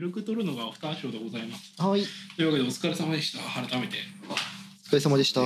[0.00, 1.74] 古く撮るのがアフターショーでございます。
[1.76, 2.00] はい、
[2.34, 3.68] というわけでお疲れ様でした。
[3.68, 3.98] 改めて。
[4.30, 4.32] お
[4.88, 5.42] 疲れ様でした。
[5.42, 5.44] え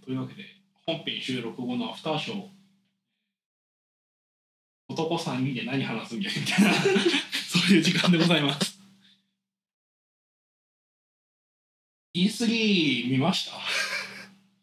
[0.00, 0.42] ーというわけで
[0.86, 2.42] 本編収録後のアフターショー。
[4.88, 6.72] 男3人で何話すんじゃみたいな。
[7.46, 8.80] そういう時間でございます。
[12.16, 13.52] E3 見ました？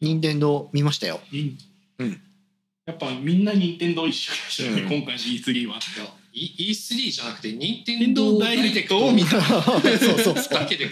[0.02, 1.22] 任天堂見ましたよ。
[1.32, 1.56] に
[2.00, 2.22] うん。
[2.88, 4.90] やっぱみんな任天堂一緒でしたよね、うん。
[4.90, 5.78] 今回の E3 は。
[5.78, 9.62] E- E3 じゃなくて任天天堂堂ダイレクトトを見たそう
[10.20, 10.54] そうそう。
[10.54, 10.90] だけで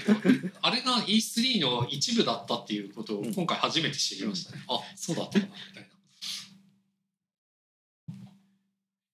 [0.62, 5.90] あれが E3 の一部だったっていうことを今回初めて知りましたね、あそうだったかなみたいな。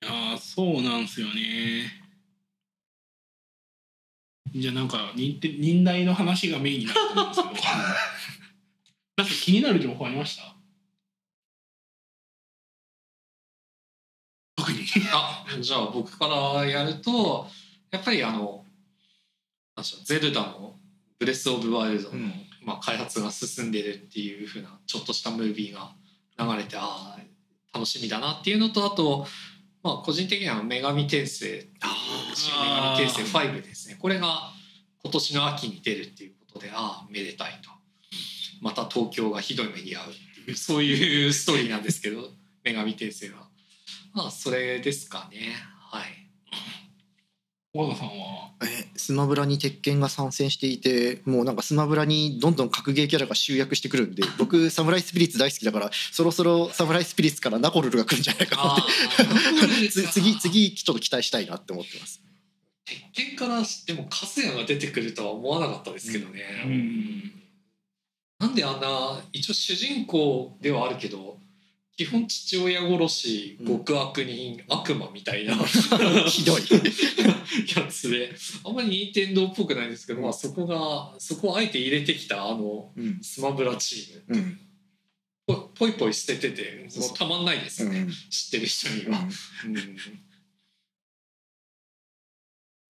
[0.07, 2.03] いやーそうなんすよね。
[4.55, 7.61] じゃあなんか任天任代の話がメインになると思うんですけど。
[9.17, 10.55] なんか気になる情報ありました？
[14.59, 14.79] 特に。
[15.11, 17.47] あじゃあ僕からやると
[17.91, 18.63] やっぱりあの
[20.05, 20.75] ゼルダの
[21.17, 22.33] ブレス・オブ・ワイルドの、うん。
[22.61, 25.91] まあ、開発が進んでるっていうふうなちょっとしたムービーが
[26.37, 27.19] 流れてああ
[27.73, 29.25] 楽しみだなっていうのとあと、
[29.81, 31.67] まあ、個人的には「女神転生」
[32.35, 33.97] 新女神転生5ですね。
[33.99, 34.51] これが
[35.03, 37.71] 今年の秋に出るっていうことでああめでたいと。
[38.61, 40.13] また東京がひどい目に遭うっ
[40.45, 42.29] ていうそういうストーリーなんですけど
[42.65, 43.47] 女神転生は
[44.13, 45.55] まあそれですかね。
[45.91, 46.03] はい。
[47.71, 48.51] 小田さんは？
[48.63, 59.89] えスマブラに鉄拳が参戦していてもうなんかスマブラにどんどん格ゲーキャラが集約してくるんで 僕サムライスピリッツ大好きだからそろそろサムライスピリッツからナコルルが来るんじゃないかなって。
[60.11, 62.21] 次次ちょっと期待したいなって思ってます。
[62.85, 67.31] 鉄拳からでもカズヤが出てくるとは思わなかったですけどね、うん。
[68.39, 71.39] なんであんな一応主人公ではあるけど
[71.99, 73.67] 基本父親殺しうん。
[73.79, 75.53] 極悪人、悪魔みたいな
[76.29, 76.61] ひどい。
[77.75, 78.33] やつで
[78.63, 83.19] あんまり任天堂っぽくないんですけど、まあ、そこがそこをあえて入れてきたあのうん。
[83.21, 84.37] スマブラチーム。
[84.37, 84.57] うん。
[85.45, 88.11] ぽぽいぽい捨てててもうたまんないですね、うん。
[88.29, 89.19] 知ってる人には。
[89.65, 89.75] うん。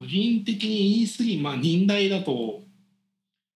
[0.01, 2.63] 個人的に E3 まあ任代だと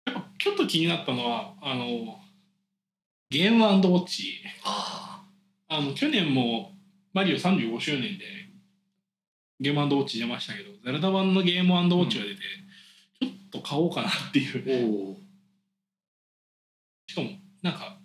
[0.06, 2.24] やっぱちょっと気になったのはあの
[3.32, 4.44] ゲームウォッチ。
[4.64, 5.09] ああ
[5.82, 6.72] の去年も
[7.14, 8.26] マリオ35周年で
[9.60, 12.38] ゲームウォッチ出ましたけどゼルダ版のゲームウォッチが出て、
[13.22, 15.18] ちょっと買おうかなっていう。
[17.08, 17.30] しかも
[17.62, 17.98] なんか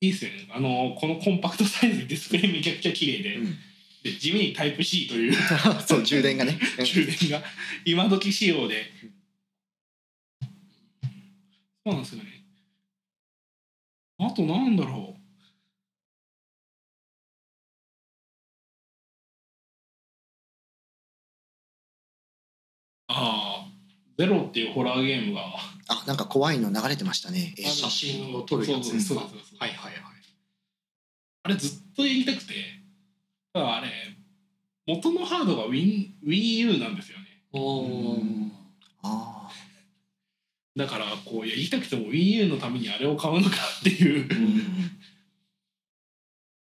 [0.00, 0.48] いいっすよね。
[0.54, 3.56] あのこのコンパクトサイズでディスプレイめちゃくちゃ綺麗で,、うん。
[4.04, 5.34] で地味にタイプ C という。
[5.86, 6.58] そう充電がね。
[6.84, 7.42] 充電が。
[7.84, 8.92] 今時仕様で。
[11.84, 12.44] そうなんですよね。
[14.18, 15.15] あとなんだろう
[23.18, 23.68] ああ
[24.18, 25.42] ゼロっていうホラーゲームが。
[25.88, 27.54] あなんか怖いの流れてましたね。
[27.58, 28.92] えー写真を撮るやつ。
[28.92, 29.38] ですかそうそう。
[29.38, 30.02] そうそうはいはいはい。
[31.44, 32.54] あれずっとやりたくて。
[33.52, 33.88] ただあれ
[34.86, 37.24] 元のハードが WiiU なんですよね。
[37.52, 38.18] おお
[39.02, 39.50] あ
[40.76, 44.28] だからこうやりたくても WiiU のためにあれを買うのかっていう。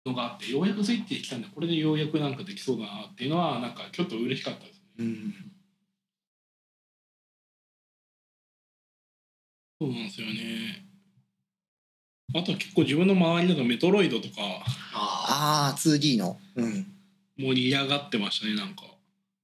[0.05, 4.81] のがあってようやくスイッチできたんでこれでようやくなんかできそうだなっていうのはなんかちょっと嬉しかったですね。
[4.99, 5.50] うん
[9.81, 10.85] そうなんですよね。
[12.35, 14.35] あとは結構自分の周りだとメトロイドとか。
[14.93, 16.37] あああ 2D の。
[16.55, 16.85] うん。
[17.35, 18.83] 盛り上がってましたねなんか。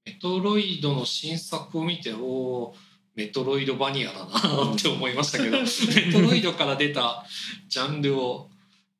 [0.05, 2.77] メトロイドの新作を見ておー
[3.15, 5.57] メトロイドバニアだなって思いましたけど。
[6.05, 7.25] メトロイドから出た
[7.67, 8.51] ジャンルを。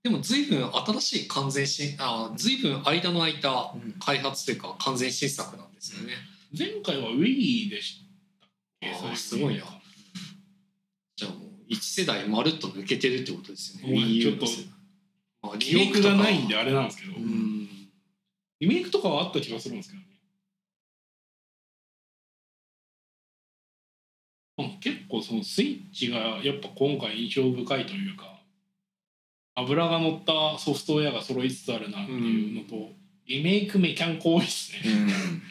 [0.02, 3.94] でも随分新しい完全新あ随分間の空いたうん。
[4.00, 6.14] 開発というか完全新作なんですよね。
[6.58, 8.00] 前回は Wii でし
[8.82, 9.16] たっけ？
[9.16, 9.77] すごいな
[11.68, 14.22] じゃあもう一世代まるっと抜けてるってことですよね。
[14.22, 14.66] ちょっとの世代
[15.42, 17.70] まあ記憶がないんでああれなんですけど、うん
[18.60, 20.08] リメイクとかはあった気がするんですけどね。
[24.58, 28.38] まあ結構そのスイッチがやっぱ今回印象深いというか
[29.58, 32.92] 油が乗ったソフトウェアが揃いつつあるなっていうのと、
[33.26, 35.42] リメイクめちゃんこ多いですね、うん。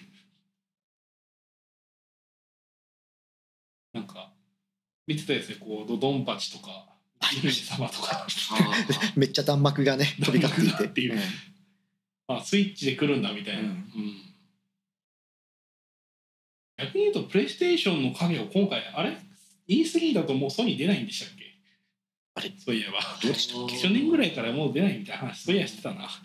[4.00, 4.25] なんか
[5.06, 6.86] 見てたやつでこうドドンパチとか
[7.20, 8.26] 神様とか。
[9.16, 11.20] めっちゃ弾幕がね飛び交っていてっていう
[12.28, 13.66] あスイッチで来るんだみたいな、うん。
[13.66, 13.82] うん。
[16.78, 19.16] 逆に言うとプレイステーションの影を今回あれ
[19.68, 21.44] ？E3 だともうソニー出ないんでしたっけ？
[22.34, 22.52] あれ？
[22.58, 23.00] そういえば。
[23.22, 26.08] どうでしたっ去年ぐらいからもう出ないみたいな話そういやしてたな。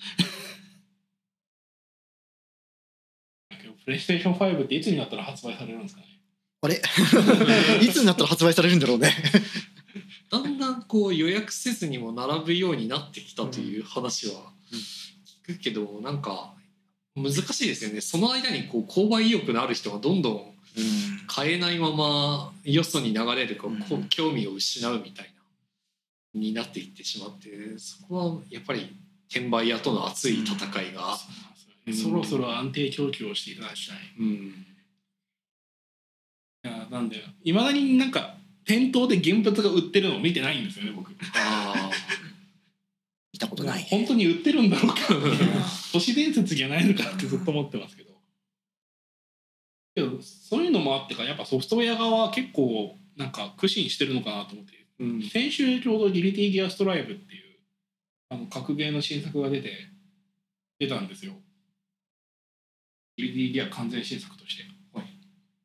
[3.86, 6.11] プレイステーション5っていつになったら発売されるんですかね？
[6.62, 6.82] あれ？
[7.82, 9.14] いつになったら発売されるんだろうね。
[10.30, 14.54] だんだんこう予約せずにも並ぶようになってきたという話は
[15.48, 16.54] 聞くけど、なんか
[17.16, 18.02] 難しいですよね。
[18.02, 20.54] その間にこう購買意欲のある人がどんどん
[21.28, 25.34] 買えないままよそに流れるこう興味を失うみたい
[26.34, 28.96] なになっていってしまってそこはやっぱり
[29.30, 31.18] 転売屋との熱い戦いが、
[31.88, 31.94] うん。
[31.94, 34.26] そろそろ安定供給をしていただきたいうん。
[34.26, 34.54] い
[36.64, 38.36] やなんでいまだになんか
[38.66, 41.12] 店頭で現物が売ってるのを見てないんですよね僕。
[41.36, 41.90] あ
[43.34, 43.84] 見たことない。
[43.90, 44.96] 本当に売ってるんだろうか。
[45.92, 48.12] 都市伝説じゃないのかってずっと思ってますけど。
[49.96, 54.74] けどそういうのもあってかやっぱソフトウェア側は結構なんか苦心してるのかなと思って。
[55.00, 55.22] ーうん。
[55.24, 57.58] 先週ちょうどギリティギアストライブっていう
[58.30, 59.72] あの格ゲーの新作が出て
[60.80, 61.34] 出たんですよ。
[63.18, 64.64] ギリティギア完全新作として、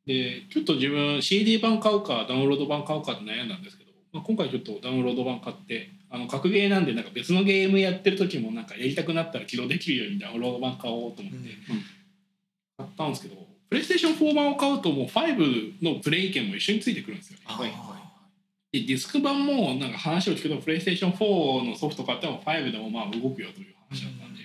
[0.06, 11.48] でちょっと自分 CD 版買うかダウンロード版買うかって悩んだんですけど、まあ、今回ちょっとダウンロード版買ってあの格ゲーなんでなんか別のゲームやってる時もなんかやりたくなったら起動できるようにダウンロード版買おうと思って
[12.78, 13.36] 買ったんですけど、
[13.68, 17.44] プレイステーション4版を買うともう5のプレイ券も一緒についてくるんですよね。
[17.46, 17.72] はい
[18.72, 24.40] でディスク版もなんか話を聞くとプレイステーション4のソフト買っても5でもまあ動くよという話だったんで、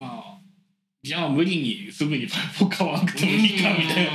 [0.00, 0.38] まあ
[1.04, 4.10] じゃあ無理にすぐに5を買わなくてもいいかみたいな。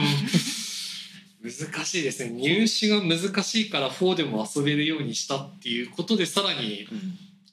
[1.43, 2.31] 難しいですね。
[2.31, 6.87] 入手が難しいから4でも遊べるようにしたっていうことでさらに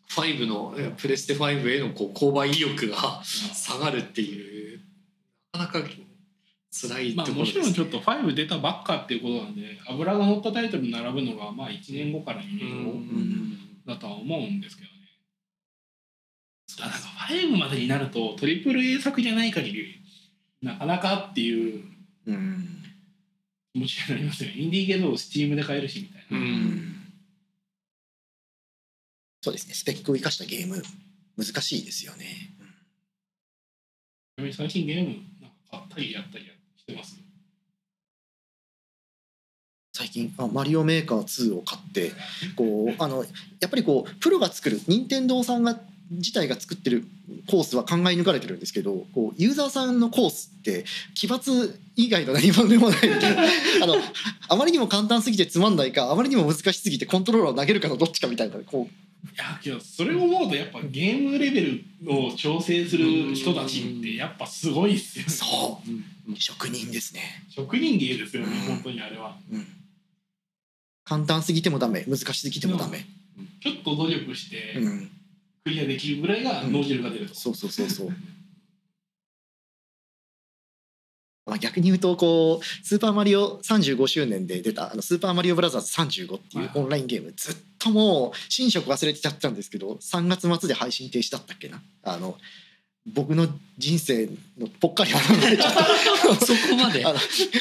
[0.08, 4.80] 5のえプレステ5へのこう購買意欲が下がるっていう
[5.52, 5.90] なかなか
[6.72, 7.60] 辛いまあところです、ね。
[7.60, 13.58] もちろんちょっと5出たばっかっていうことなんで油が乗ったタイトルに並ぶのがまあ1年後から2う年後ん。
[13.86, 14.95] だとは思うんですけどね。
[16.76, 20.00] ただなんか5までになるとトリプル A 作じゃない限り
[20.62, 21.84] なかなかっていう
[22.26, 22.82] うん。
[23.72, 24.56] 気持ちになりますよね。
[24.56, 26.38] インディーゲームを Steam で買えるしみたいな。
[26.38, 26.96] うん。
[29.42, 29.74] そうですね。
[29.74, 30.82] スペックを生かしたゲーム
[31.36, 32.24] 難しいですよね。
[34.36, 35.08] ちなみに最近ゲーム
[35.40, 36.44] なんか買ったりやったり
[36.76, 37.16] してます？
[39.92, 42.12] 最近あマリオメーカー2を買って
[42.54, 43.24] こうあの
[43.60, 45.78] やっぱりこうプロが作る任天堂さんが
[46.10, 47.04] 自体が作ってる
[47.48, 53.42] コースは考え抜かれてるんですけどこうユーザーさんのコースって奇抜以外の何もでもないみたいな
[53.82, 53.96] あの
[54.48, 58.88] あまりにも簡単すぎてつまんないかあまりにも難しすぎてコントローラーを投げるかのどっちかみたいなこ
[59.24, 65.34] いやけどそれを思うとやっぱゲームレベルを調整する人たちってやっぱすごいっすようね。
[65.34, 65.90] そう。
[65.90, 66.36] うん。
[66.36, 69.36] 職人ですね、職人芸ですよねうん本当にあれは。
[69.52, 69.66] うん、
[71.04, 73.06] 簡単すぎてもダメ難しすぎてもダメ、
[73.62, 75.10] ちょっと努力してうん、
[75.66, 77.34] クリアできるぐらいが脳汁が出ると。
[77.34, 78.10] そうそうそうそう。
[81.44, 85.92] ま あ、逆に言うとこう「スーパーマリオ35周年」で出た「あのスーパーマリオブラザーズ
[86.22, 92.38] 35」っていうオンラインゲームずっともう新色忘れてちゃったんですけど3月末で配信停止だったっけなあの
[93.04, 94.28] 僕の人生
[94.58, 95.84] のぽっかり穴が開いちゃった
[96.46, 97.04] そこまで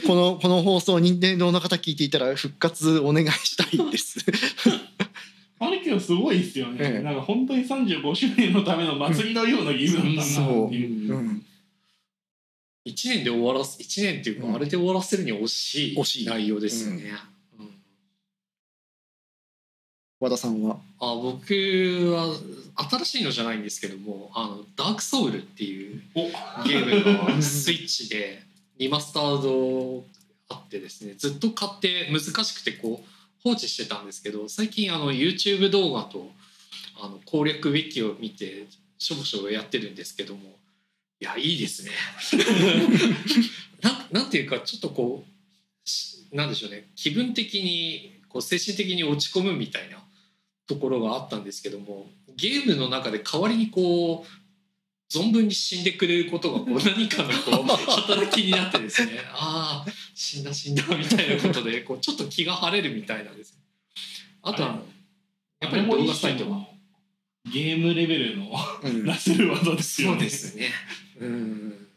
[0.06, 4.20] このこの放送任天堂の方聞いていたら復活お願いしたいです。
[5.58, 7.02] あれけどすごいっすよね、ええ。
[7.02, 11.14] なんか本当に35周年のための祭りのようなゲームだったなっていう。
[11.14, 11.46] うん。
[12.86, 14.56] 1年で終わらす1年っていうか、うん。
[14.56, 16.26] あれで終わらせるには惜しい惜しい。
[16.28, 17.04] 内容ですよね、
[17.58, 17.70] うん。
[20.20, 20.78] 和田さんは？
[21.00, 21.54] あ僕
[22.14, 22.36] は
[22.90, 26.24] 新しいのじゃないんですけども「あのダークソウル」っていうお。
[26.68, 28.44] ゲームがスイッチで
[28.78, 30.04] リマスタード
[30.50, 33.08] あってですねずっと買って難しくてこう
[33.46, 36.32] 放置してたんですけど最近あの YouTube 動画と
[37.00, 38.66] あの攻略ウィキを見て
[38.98, 40.42] しょぼしょぼやってるんですけども
[41.22, 41.92] いやいいですね。
[43.82, 46.90] なんなんていうかちょっとこうしなんでしょうね。
[46.96, 50.04] 気分的にこう精神的に落ち込むみたいな
[50.66, 59.20] ところがあったんですけどもゲームの中で代わりにこう存分に死んでくれることがこう 何かのこう働きになってですね。
[59.32, 63.58] ああ死んだ死んだみたいなことでこうちょっと気が晴れるみたいなんです
[64.42, 64.80] あとは
[65.62, 66.68] やっぱり動画サイトが
[67.52, 68.46] ゲームレベルの
[68.84, 69.06] うん。
[69.06, 70.24] なせる技ですよそうね。
[70.24, 70.68] ですね。
[71.20, 71.88] うん。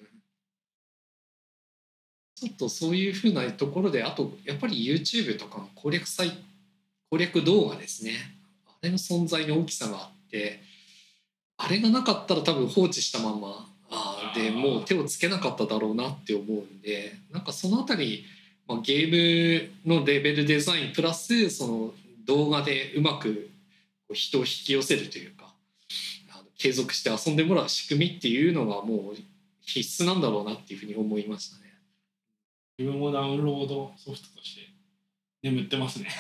[2.37, 6.33] ちょっとそういうふうなところであとやっぱり YouTube とかの攻略サイ
[7.11, 8.13] 攻略動画ですね。
[8.67, 10.61] あれの存在の大きさがあって
[11.57, 18.25] あれがなかったら多分放置したままあーでもう手をつけなかっただろうなって思うんでなんかそのあたり、
[18.69, 21.95] まあ、ゲームのレベルデザインプラスその
[22.27, 23.49] 動画でうまく
[24.13, 25.55] 人を引き寄せるというか
[26.59, 29.17] 継続して遊んでもらう仕組みっていうのがもう
[29.63, 31.73] 必須なんだろうなっていうふうに思いましたね。
[32.79, 34.63] 自分もダウンロードソフトとして
[35.43, 36.09] 眠ってますね。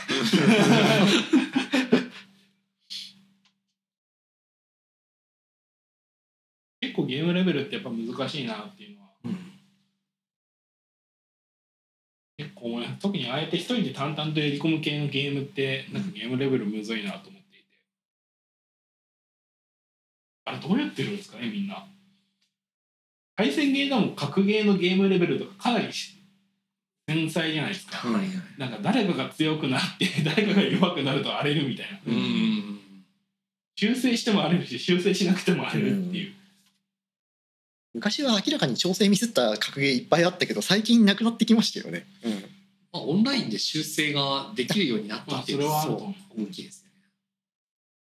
[6.81, 9.58] 結構ゲームレベルってやっぱ難しいなっていうのはうん
[12.39, 17.67] 結構特にあえて一人で淡々とやり込む系のゲームってなんかゲームレベルむずいなと思っていて。
[20.45, 21.85] あれどうやってるんですかねみんな。
[23.37, 26.17] 対戦ゲーでも格ゲーのゲームレベルとかかなりし
[27.09, 28.37] 繊細じゃないですか、うんはいはい。
[28.57, 31.99] なんか誰かが強くなって 誰かが弱くなると荒れるみたいな。
[32.07, 32.81] うん。
[33.75, 36.35] 修正しても荒れるし修正しなくても荒れるっていう、
[37.99, 42.07] 昔は明らかに調整ミスった格ゲーいっぱいあったけど最近なくなってきましたよね。
[42.25, 42.33] うん
[42.93, 46.01] まあ、オンラインで修正ができるようになったっていうのまあそれは
[46.39, 46.91] 大きいですね。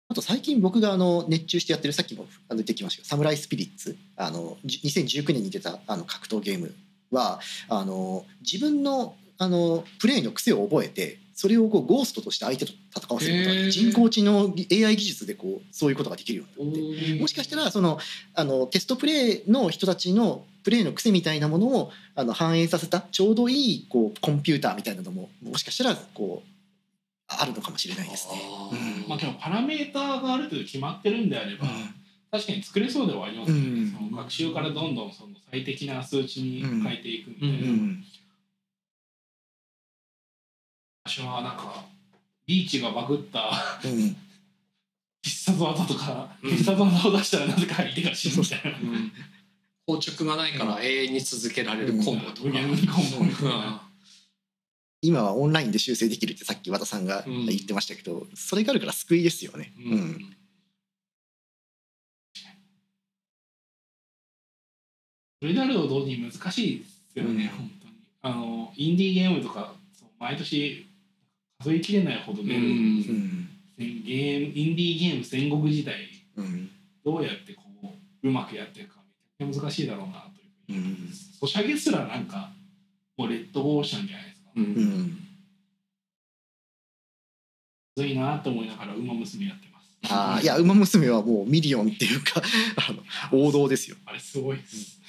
[0.09, 6.75] あと最近僕があの熱中してやってるさっきも出てきましたけど「サムライスピリッツ」あのじ2019年に出たあの格闘ゲーム
[7.13, 17.21] はあの自分のあのプレイの癖を覚えてそれをこうゴーストとして相手と戦わせることが人工知能 AI 技術でこうそういうことができるようになって。
[17.21, 17.99] もしかしたらその
[18.35, 26.49] あのテストプレイの人たちのプレイの癖みたいなものをあの反映させたちょうどいいこうコンピューターみたいなのももしかしたらこう
[27.29, 28.41] あるのかもしれないですね。
[28.43, 29.03] あー。
[29.03, 29.09] うん。
[29.09, 31.67] まあでもパラメーターがある程度決まってるんであれば、
[32.31, 33.91] 確かに作れそうではありますよね、うん。
[33.91, 37.59] その学習からどんどんその最適な数値に変えていくみたいな、
[41.21, 41.85] うんうん私はなんか
[42.47, 43.51] リーチがバグった
[43.85, 44.17] うん。
[45.23, 49.13] 必殺技とか、うん必殺技を出したらなぜか相手が死ぬみたいな、うん。
[49.87, 53.87] 硬直がないから永遠に続けられるコンボとか。
[55.03, 57.47] 今はオンラインで修正できるってさっき和田さんがうん。
[57.47, 59.73] 言ってましたけど、それがあるから救いですよね。
[59.79, 59.93] うん。
[59.93, 60.37] うん。
[65.41, 67.59] それであると同時に難しいですよね、うん。
[67.59, 67.95] 本当に。
[68.23, 69.75] あのインディーゲームとか
[70.19, 70.86] 毎年
[71.67, 72.63] 数えきれないほど出る、うん。
[72.63, 75.97] うんゲームインディーゲーム戦国時代
[76.37, 76.71] うん。
[77.05, 77.65] どうやってこ
[78.23, 79.03] ううまくやっていくか
[79.39, 80.41] めちゃくちゃ難しいだろうなと
[80.73, 81.13] いうふうに、うん。
[81.13, 82.53] ソシャゲすらなんか
[83.19, 84.71] もうレッドオーシャンじゃないですか、うむう
[88.03, 89.87] んいなと思いながら「ウマ娘」やってます。
[90.09, 92.41] あーいや「ウマ娘」はもうミリオンっていうか
[92.77, 93.97] あの王道ですよ。
[94.07, 95.01] あれすごいです、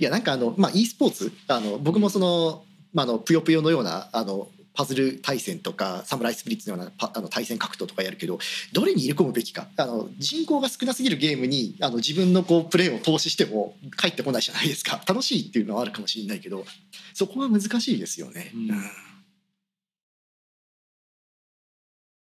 [0.00, 8.38] いやなんかあのまあ e スポーツあの僕もその,、まあ、あのぷよぷよのようなあのパズル対戦とかサムライスプリッツのようなパあの対戦格闘とかやるけど
[8.72, 9.68] どれに入れ込むべきか。
[9.76, 15.00] あの人口が少なすぎるゲームにあの自分のこうプレーを投資しても返ってこないじゃないですか。
[15.06, 16.64] 楽しいっていうのはあるかもしれないけど
[17.14, 18.50] そこは難しいですよね。
[18.54, 18.68] うん。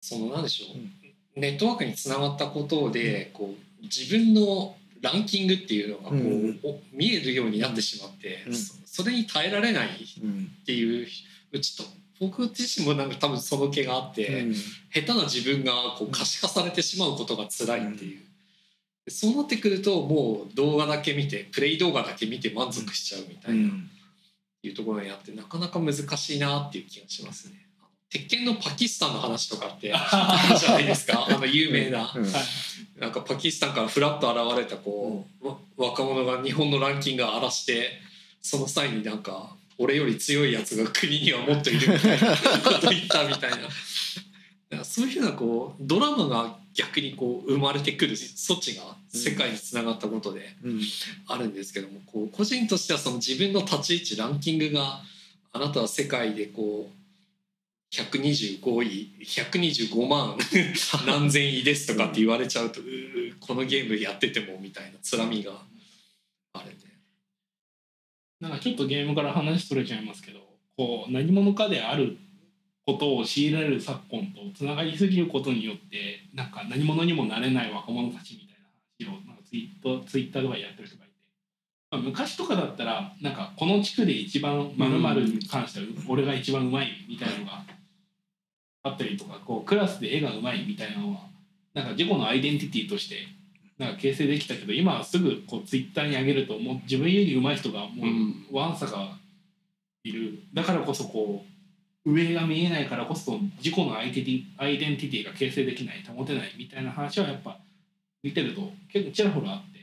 [0.01, 0.65] そのなんでしょ
[1.37, 6.21] う、ネットワークにつながったことでこう自分のランキングっていうのがこう、う
[6.51, 6.59] ん。
[6.63, 8.55] お見えるようになってしまって、うん。
[8.55, 9.89] そそれに耐えられないっ
[10.23, 11.07] うんていう
[11.51, 11.83] うちと
[12.19, 14.53] 僕自身もなんか多分その気があって、うん。
[14.53, 23.69] 下手な自分がこう可視化されてしまうことが辛いっていう、そうなってくるともう動画だけ見てプレイ動画だけ見て満足しちゃうみたいな、
[24.63, 27.65] いうところにあってなかなか難しいなっていう気がしますね。
[28.09, 31.25] 鉄拳のパキスタンの話とかって あるじゃないですか。
[31.27, 32.23] あの有名な、うん。
[32.23, 32.43] はい。
[32.99, 37.99] なんかパキスタンからフラッと現れたこう、わ若者が日本のランキングを荒らして
[38.41, 43.57] その際になんか俺より強いやつが国にはもっといるみたいなこと言ったみたいな。
[43.57, 43.69] だか
[44.77, 50.81] らそういうふうなこうドラマが逆にこう生まれてくる措置が世界につながったことで、うん
[51.27, 55.01] あるんですけどもこう個人としてはその自分の立ち位置ランキングが
[55.53, 57.05] あなたは世界でこう
[57.95, 60.37] 125位125万
[61.07, 62.81] 何千位ですとかって言われちゃうと
[63.39, 65.53] このゲームやっててもみたいなつらみが
[66.53, 66.75] あるね。
[68.45, 70.39] なんかちょっとゲームから話それちゃいますけど
[70.77, 72.15] こう何者かである
[72.85, 81.13] ことを強いられる昨今とつながりすぎることによってなんか何者にもなれない若者たちみたいな話をなんかツイートツイッターとかやってる人がいて、
[81.89, 84.85] まあ、昔とかだったらなんかこの地区で一番ま
[85.15, 87.63] るに関しては俺が一番うまいみたいなのが
[88.83, 91.21] あったりとかこうクラスで絵がうまいみたいなのは
[91.73, 93.27] なんか自己のアイデンティティとして
[93.77, 98.03] なんか形成できたけど今はすぐこうツイッターに上げるともう自分より上手い人がも
[98.51, 99.17] うわんさか
[100.03, 100.39] いる。
[100.53, 101.43] だからこそこ
[102.05, 107.57] う上が見えないからこそ自己のアイデンティアイデンティティが形成できない保てないみたいな話はやっぱ
[108.23, 109.79] 見てると結構ちらほらあって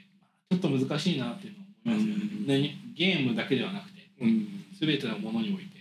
[0.51, 2.31] ちょっと難しいなっていうのを思いますよね。
[2.39, 2.47] うん。
[2.47, 4.65] 何ゲームだけではなくてうん。
[4.81, 5.72] 全てのものにおいて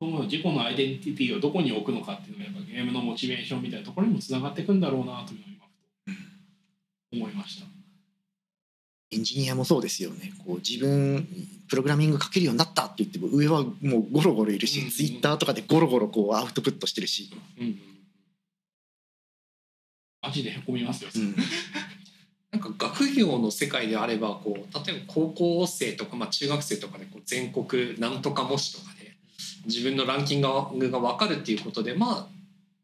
[0.00, 5.66] その自己のアイデンティティをどこに置くのかっていうのがやっぱゲームのモチベーションみたいなところにもつながっていくんだろうなというのを今
[6.06, 6.12] ふ
[7.12, 7.66] と思いました。
[9.12, 10.32] エンジニアもそうですよね。
[10.46, 11.26] こう自分
[11.68, 17.30] プログラミング書けるようになったって言っても上はもうゴロゴロいるし、うんツイッターとかでゴロゴロこうアウトプットしてるし、
[17.60, 17.78] うん
[20.22, 21.34] マジでへこみますよ、うん。
[22.52, 28.89] なんか学業の世界であればこう例えば高校生とか、まあ、中学生とかでこう全国なんとか模試とかで
[29.66, 32.26] 自分のランキングが分かるっていうことでまあ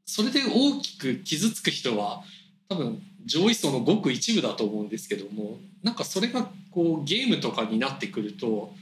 [0.04, 2.22] それで大きく傷つく人は
[2.68, 8.72] 多分上位層のごく一部だと思うんですけどもなんかそれがこうゲームとかになってくると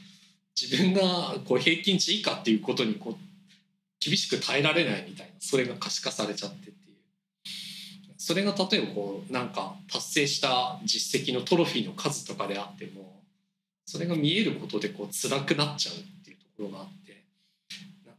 [0.61, 3.15] 自分がこう平均値以下っていうことにこう
[4.01, 6.75] 厳しく耐えられないみたいなそれが可視化されちゃってっていう。
[8.19, 13.21] それが例えばこうなんか達成した実績のトロフィーの数とかであっても
[13.87, 17.04] それが見えることでこう辛くなっちゃうっていうところがあって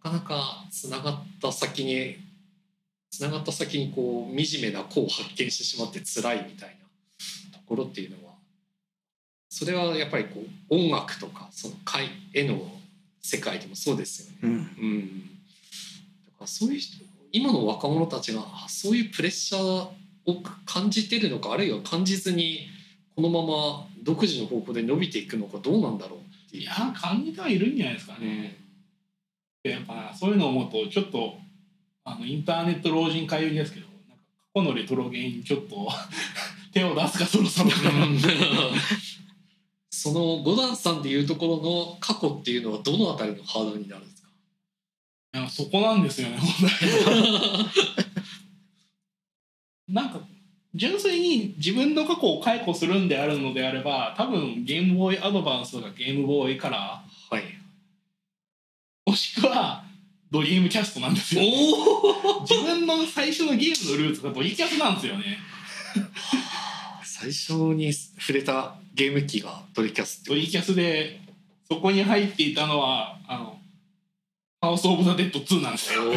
[0.05, 2.17] なかなかつながった先に
[3.09, 6.77] つながった先にこう惨めな子を発見してしまって辛いみたい
[7.51, 8.33] なところっていうのは
[9.49, 11.75] それはやっぱりこう音楽とかその
[12.33, 12.59] 絵絵の
[13.19, 14.37] 世界でもそうですよね。
[14.43, 19.89] うんうん、だからそういう人今の若者たちがあそういうプレッシャーを
[20.65, 22.67] 感じてるのかあるいは感じずに
[23.15, 26.21] このまま独自の方向で伸びていくのかどうなんだろうっ
[26.51, 26.63] ていう。
[26.63, 28.64] いや感じてはいるんじゃないですかね、
[29.65, 31.39] でやっぱそういうのを思うとちょっと
[32.03, 34.03] あのインターネット老人会ですけどなんか
[34.53, 35.89] 過去のレトロゲーにちょっと
[36.71, 37.71] 手を出すかそろそろ
[39.89, 44.29] その五段さんでいうところの過去っていうのはどのあたりのハードルになるんですか？
[45.33, 47.65] いやそこなんですよね本来
[49.89, 50.21] なんか
[50.75, 57.09] 純粋に自分の過去を解雇するんであるのであれば多分ゲームボーイアドバンスとかゲームボーイカラはい。
[57.09, 57.14] ー
[59.15, 59.81] もしくは
[60.29, 61.41] ドリームキャストなんですよ。
[61.41, 65.37] おお自分の最初のゲームのルーツがドリキャスなんですよね。
[67.01, 71.21] 最初に触れたゲーム機がドリキャスドリキャスで
[71.69, 73.57] そこに入っていたのはあの
[74.59, 76.11] ハウス・オブ・ザ・デッド2なんですよ。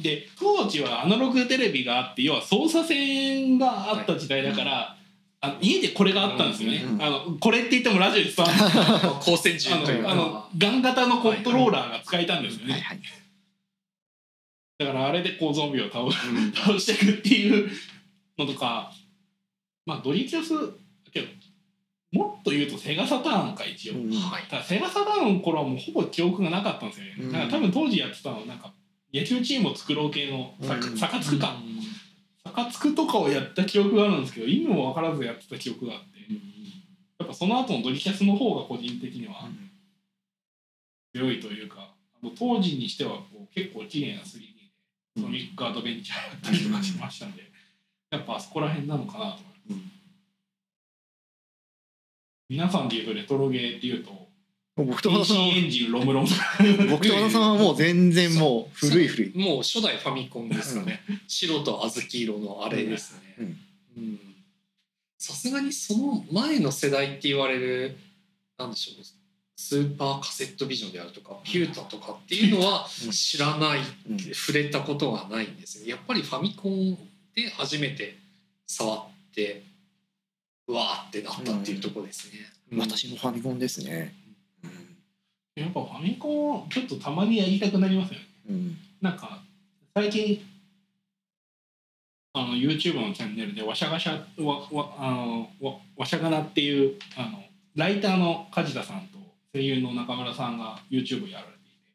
[0.00, 4.96] で当時はアナログテレビがあって要は操作線があった時代だから、
[5.44, 10.12] あの家でこれがあったんですよね、うんあのこれって言ってもラジオで伝わる光線銃というか。
[10.12, 13.00] あのガン型のコントローラーが使えたんですよね、はいはい。
[14.78, 16.04] だからあれでこうゾンビを倒
[16.54, 17.70] 倒していくっていう
[18.38, 18.92] のとか
[19.84, 20.54] まあドリキャス
[21.12, 21.26] けど
[22.12, 24.12] もっと言うとセガサターンか一応、うん。
[24.12, 24.44] はい。
[24.48, 27.32] ただセガサターンの頃はもうほぼ記憶がなかったんですよね、うん。
[27.32, 28.72] なんか多分当時やってたのはなんか
[29.12, 30.96] 野球チームを作ろう系のさうん。
[30.96, 31.58] サカツクか、サカ
[32.72, 36.06] ツクとかをやった記憶があるんですけど意味も分からずやってた記憶があって
[37.18, 39.48] やっぱその後のドリキャスの方が個人的には
[41.14, 47.42] 強いというかあの当時にしてはこう結構綺麗な 3D でソニックアドベンチャーやったりとかしましたんで
[48.10, 49.92] やっぱあそこら辺なのかなと思います、
[52.48, 54.21] 皆さんで言うとレトロゲーっていうと
[54.74, 56.28] 僕と和田さん PC はエンジンロムロム。
[56.28, 56.40] とか
[56.90, 59.38] 僕と和田さんはもう全然もう古い古い。
[59.38, 61.02] もう初代ファミコンですかね。
[61.28, 63.56] 白と小豆色のあれですね。
[65.18, 67.96] さすがにその前の世代って言われる
[68.58, 69.04] なんでしょう
[69.54, 73.10] スーパーカセットビジョンであるとかピュータとかっていうのはうん。
[73.12, 73.80] 知らない
[74.10, 75.46] うん触れたことがない。
[75.46, 75.56] ん。
[75.56, 75.96] ですよ。
[75.96, 76.96] やっぱりファミコン
[77.36, 78.16] で初めて
[78.66, 79.00] 触っ
[79.34, 79.62] て
[80.66, 82.38] うわーってなったっていうところですね、
[82.72, 82.78] うん。
[82.80, 84.14] 私もファミコンですね
[85.54, 88.26] やっぱファミコンちょっとたまにやりたくなりますよね。
[88.50, 88.76] うん。
[89.00, 89.42] なんか
[89.94, 90.40] 最近
[92.34, 99.18] あの YouTube のチャンネルでわしゃがしゃわわあのわわしゃがなっていうあのライターの梶田さんと
[99.52, 101.92] 声優の中村さんが YouTube をやられていて。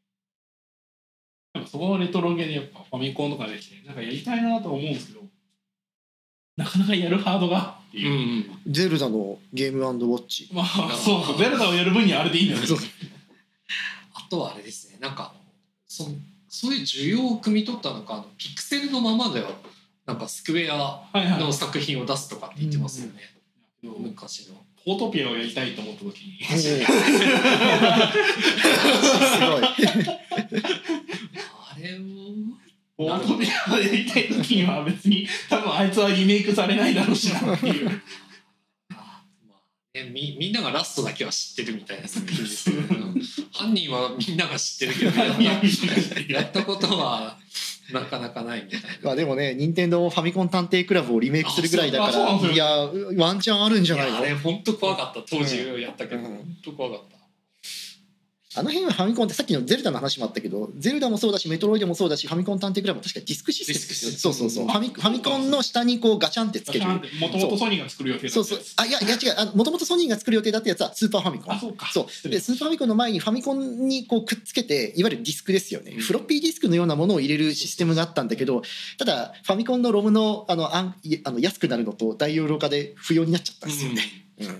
[1.55, 5.21] なんかそこのレトロゲーでやっぱファミコンとかできてなんかやりたいなとは思うんですけど
[6.57, 8.01] なかなかやるハードがってう。
[8.01, 8.71] いう、ん。
[8.71, 10.49] ゼルダのゲームウォッチ。
[10.51, 12.67] まあそうゼルダをやる分にはあれでいいんだよね。
[12.67, 13.16] そうあ
[14.29, 14.97] とはあれですね。
[14.99, 15.33] なんか
[15.87, 16.15] その
[16.49, 19.51] そういう需要を汲み取ったのかあのピクセルのままでは
[20.05, 21.39] なんかスクエアはいはい。
[21.39, 23.19] の作品を出すとかって言ってますよね、
[23.81, 24.55] けど昔の。
[24.85, 26.45] ポートピアをやりたいと思った時に。
[26.45, 26.93] すごいあ
[31.77, 31.97] れを
[32.95, 38.01] ポートピアをやりたい時には別に多分あいつはリメイクされないだろうしなっていう
[40.03, 42.71] ね、みみんながラストだけは知ってるみたいな作品です
[43.53, 47.37] 犯人はみんなが知ってるけどやったことは
[47.91, 48.87] なかなかないみたいな。
[49.03, 52.67] まあでもね任天堂ファミコン探偵クラブをリメイクするぐらいだからいや
[53.17, 54.17] ワンチャンあるんじゃないの？
[54.17, 55.21] あれ本当怖かった。
[55.21, 56.25] 当時やったけど、うん。
[56.25, 57.16] 本当怖かった。
[58.57, 64.33] あの辺はファミコンってさっきのゼルダの話もあったけどゼルダもそうだしメトロイドもそうだしファミコン探偵クラブも確かディスクシステムですよディスクシステム。
[64.33, 64.67] そうそうそう。
[64.67, 66.85] ファミファミコンの下にこうガチャンってつける。
[66.85, 68.59] もともとソニーが作る予定だそうそう。
[68.77, 69.55] あいやいや違う。
[69.55, 71.55] もともとソニーが作る予定だったやつはスーパーファミコン。
[71.55, 71.87] あそうか。
[71.91, 72.29] そう。
[72.29, 78.61] でスーパーファミコンの前にファミコンにこうくっつけていわゆるディスクですよね、フロッピーディスクのようなものを入れるシステムがあったんだけど
[78.97, 84.01] ただファミコンのロムのあのあんいあの安くなるのと大容量化で不要になっちゃったんですよね。
[84.39, 84.47] うん。
[84.49, 84.53] あ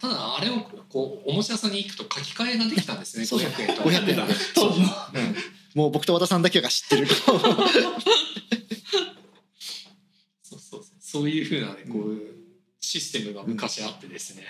[0.00, 3.50] ただあれをこうおもちゃ屋さんに行くと書き換えができたんですねそうそう。
[3.50, 3.82] 500円と。
[3.82, 4.16] か500円。
[4.16, 4.86] だ当時の
[5.74, 7.06] もう僕と和田さんだけが知ってる。
[7.22, 7.38] そう
[10.42, 10.82] そうそう。
[11.00, 12.34] そういうふうなねこう
[12.80, 14.44] システムが昔あってですね、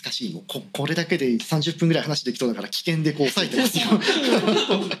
[0.00, 0.34] 懐かしい。
[0.34, 3.84] もうここれだけで30分ぐらい話できそうだから危険でこう 抑えてますよ。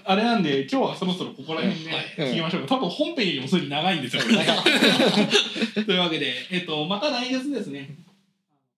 [0.04, 2.30] あれなんで今日はそろそろここら辺ではい。
[2.32, 2.62] 聞きましょう。
[2.62, 4.22] か、多分本編よりもすでに長いんですよ、
[5.84, 7.90] というわけで、えっと、また来月ですね。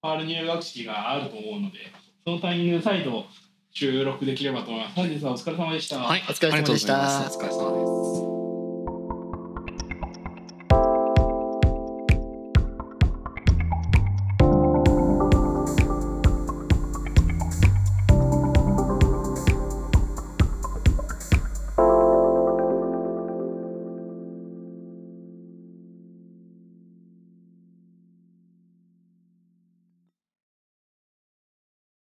[0.00, 1.78] パール入学式があると思うので
[2.24, 3.24] そのタイミングで再度
[3.72, 4.96] 収録できればと思います。
[4.96, 6.56] 本日はお疲れ様でした、はいお疲れ様でした。
[6.56, 7.38] ありがとうございます。
[7.38, 8.21] お疲れ様です